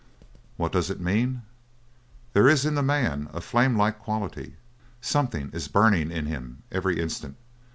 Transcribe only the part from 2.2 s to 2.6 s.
There